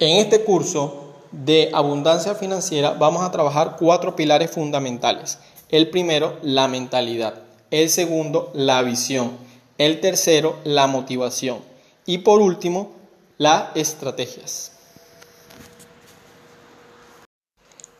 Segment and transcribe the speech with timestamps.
[0.00, 5.38] En este curso de abundancia financiera vamos a trabajar cuatro pilares fundamentales.
[5.70, 7.42] El primero, la mentalidad.
[7.70, 9.32] El segundo, la visión.
[9.76, 11.58] El tercero, la motivación.
[12.06, 12.92] Y por último,
[13.38, 14.72] las estrategias.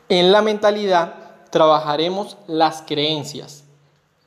[0.09, 1.15] En la mentalidad
[1.51, 3.65] trabajaremos las creencias,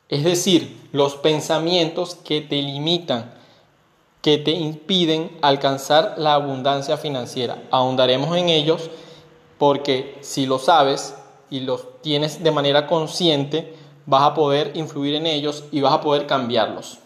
[0.10, 3.34] es decir, los pensamientos que te limitan,
[4.22, 7.64] que te impiden alcanzar la abundancia financiera.
[7.72, 8.90] Ahondaremos en ellos
[9.58, 11.16] porque si lo sabes
[11.50, 16.02] y los tienes de manera consciente, vas a poder influir en ellos y vas a
[16.02, 17.00] poder cambiarlos.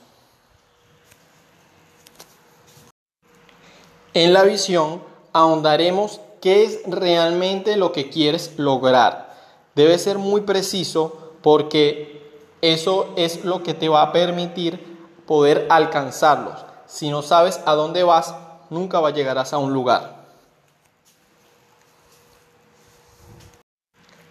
[4.14, 5.02] En la visión
[5.34, 9.36] ahondaremos qué es realmente lo que quieres lograr.
[9.76, 12.22] Debe ser muy preciso porque
[12.62, 14.80] eso es lo que te va a permitir
[15.26, 16.75] poder alcanzarlos.
[16.96, 18.34] Si no sabes a dónde vas,
[18.70, 20.16] nunca llegarás a un lugar.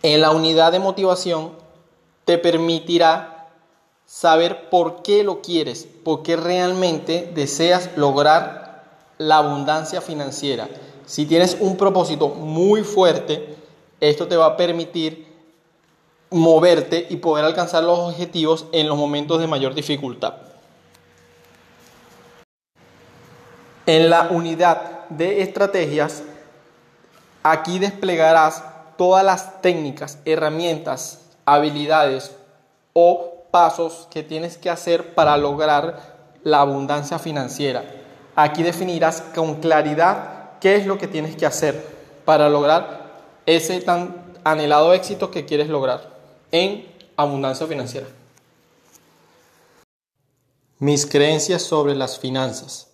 [0.03, 1.53] En la unidad de motivación
[2.25, 3.51] te permitirá
[4.07, 8.83] saber por qué lo quieres, por qué realmente deseas lograr
[9.19, 10.67] la abundancia financiera.
[11.05, 13.59] Si tienes un propósito muy fuerte,
[14.01, 15.31] esto te va a permitir
[16.31, 20.54] moverte y poder alcanzar los objetivos en los momentos de mayor dificultad.
[23.87, 26.23] En la unidad de estrategias,
[27.43, 28.65] aquí desplegarás
[28.97, 32.33] todas las técnicas, herramientas, habilidades
[32.95, 37.85] o pasos que tienes que hacer para lograr la abundancia financiera.
[38.37, 41.87] Aquí definirás con claridad qué es lo que tienes que hacer
[42.25, 43.13] para lograr
[43.47, 46.11] ese tan anhelado éxito que quieres lograr
[46.53, 48.07] en abundancia financiera.
[50.79, 52.94] Mis creencias sobre las finanzas.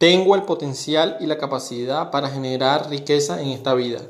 [0.00, 4.00] Tengo el potencial y la capacidad para generar riqueza en esta vida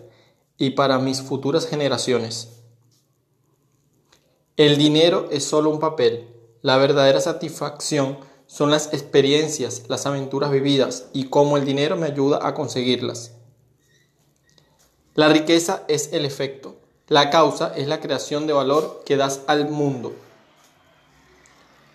[0.56, 2.60] y para mis futuras generaciones.
[4.56, 6.28] El dinero es solo un papel.
[6.62, 12.38] La verdadera satisfacción son las experiencias, las aventuras vividas y cómo el dinero me ayuda
[12.40, 13.32] a conseguirlas.
[15.16, 16.76] La riqueza es el efecto.
[17.08, 20.12] La causa es la creación de valor que das al mundo.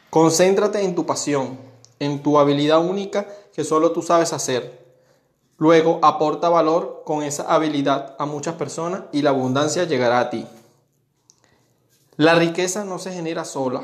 [0.09, 1.57] Concéntrate en tu pasión,
[1.99, 4.85] en tu habilidad única que solo tú sabes hacer.
[5.57, 10.45] Luego aporta valor con esa habilidad a muchas personas y la abundancia llegará a ti.
[12.17, 13.83] La riqueza no se genera sola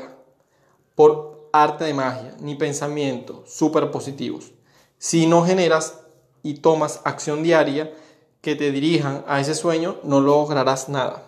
[0.94, 4.52] por arte de magia ni pensamientos super positivos.
[4.98, 6.00] Si no generas
[6.42, 7.92] y tomas acción diaria
[8.40, 11.24] que te dirijan a ese sueño, no lograrás nada.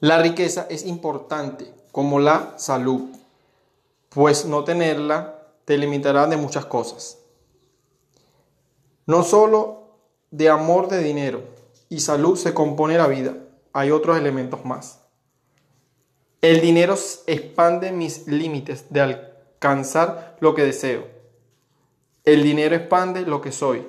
[0.00, 3.10] La riqueza es importante como la salud
[4.10, 7.18] pues no tenerla te limitará de muchas cosas.
[9.06, 9.98] No solo
[10.30, 11.42] de amor de dinero
[11.88, 13.36] y salud se compone la vida,
[13.72, 15.00] hay otros elementos más.
[16.40, 21.06] El dinero expande mis límites de alcanzar lo que deseo.
[22.24, 23.86] El dinero expande lo que soy,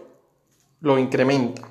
[0.82, 1.71] lo incrementa.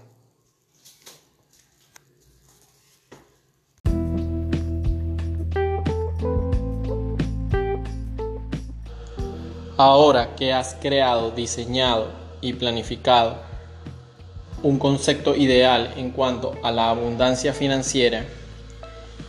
[9.83, 12.09] Ahora que has creado, diseñado
[12.43, 13.39] y planificado
[14.63, 18.27] un concepto ideal en cuanto a la abundancia financiera,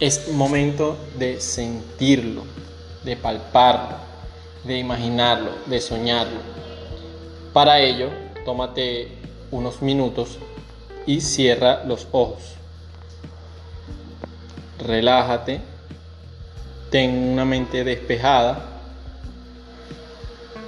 [0.02, 2.44] es momento de sentirlo,
[3.06, 3.96] de palparlo,
[4.66, 6.42] de imaginarlo, de soñarlo.
[7.54, 8.10] Para ello,
[8.44, 9.08] tómate
[9.52, 10.38] unos minutos
[11.06, 12.56] y cierra los ojos.
[14.80, 15.62] Relájate,
[16.90, 18.71] ten una mente despejada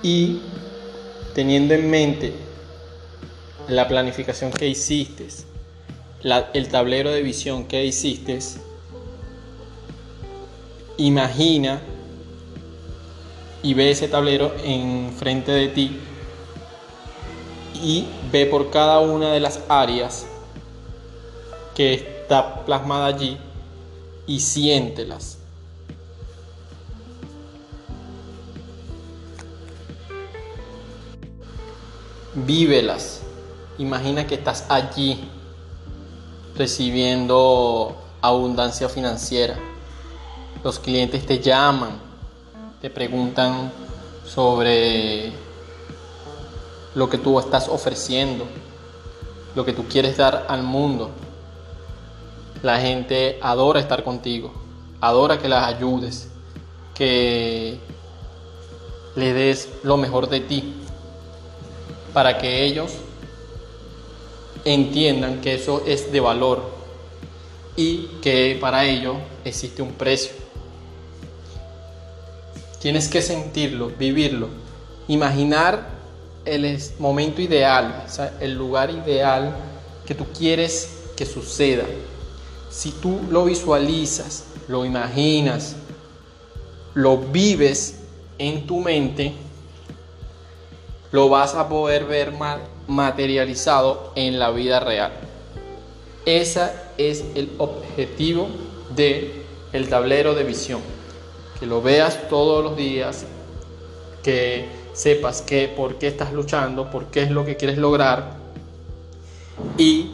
[0.04, 0.42] y
[1.34, 2.34] teniendo en mente
[3.68, 5.28] la planificación que hiciste,
[6.54, 8.38] el tablero de visión que hiciste,
[10.98, 11.82] imagina
[13.64, 15.98] y ve ese tablero enfrente de ti
[17.82, 20.26] y ve por cada una de las áreas
[21.74, 23.38] que está plasmada allí
[24.28, 25.43] y siéntelas.
[32.36, 33.22] Vívelas.
[33.78, 35.30] Imagina que estás allí
[36.56, 39.58] recibiendo abundancia financiera.
[40.64, 41.92] Los clientes te llaman,
[42.82, 43.72] te preguntan
[44.26, 45.32] sobre
[46.96, 48.46] lo que tú estás ofreciendo,
[49.56, 51.10] lo que tú quieres dar al mundo.
[52.62, 54.54] La gente adora estar contigo,
[55.02, 56.30] adora que las ayudes,
[56.96, 57.80] que
[59.16, 60.83] le des lo mejor de ti
[62.14, 62.92] para que ellos
[64.66, 66.72] entiendan que eso es de valor
[67.76, 70.32] y que para ello existe un precio.
[72.80, 74.50] Tienes que sentirlo, vivirlo,
[75.08, 75.88] imaginar
[76.46, 78.06] el momento ideal,
[78.40, 79.56] el lugar ideal
[80.06, 81.86] que tú quieres que suceda.
[82.70, 85.76] Si tú lo visualizas, lo imaginas,
[86.94, 88.00] lo vives
[88.38, 89.34] en tu mente,
[91.14, 92.34] lo vas a poder ver
[92.88, 95.12] materializado en la vida real.
[96.26, 98.48] Ese es el objetivo
[98.96, 99.44] de
[99.74, 100.82] el tablero de visión.
[101.60, 103.26] Que lo veas todos los días,
[104.24, 108.38] que sepas que por qué estás luchando, por qué es lo que quieres lograr
[109.78, 110.14] y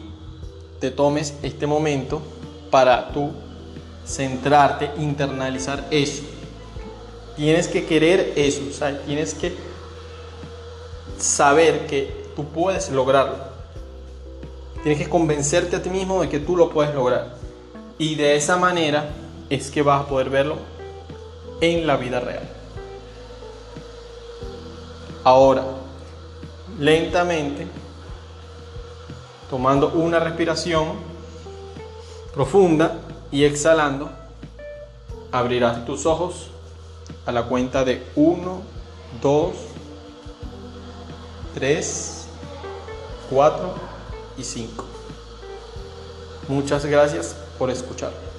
[0.80, 2.20] te tomes este momento
[2.70, 3.30] para tú
[4.06, 6.24] centrarte, internalizar eso.
[7.36, 9.69] Tienes que querer eso, o sea, tienes que
[11.20, 13.36] saber que tú puedes lograrlo.
[14.82, 17.34] Tienes que convencerte a ti mismo de que tú lo puedes lograr.
[17.98, 19.10] Y de esa manera
[19.50, 20.56] es que vas a poder verlo
[21.60, 22.48] en la vida real.
[25.22, 25.64] Ahora,
[26.78, 27.66] lentamente,
[29.50, 30.92] tomando una respiración
[32.32, 33.00] profunda
[33.30, 34.08] y exhalando,
[35.30, 36.50] abrirás tus ojos
[37.26, 38.62] a la cuenta de 1,
[39.20, 39.54] 2,
[41.54, 42.24] 3,
[43.30, 43.74] 4
[44.36, 44.84] y 5.
[46.48, 48.29] Muchas gracias por escuchar.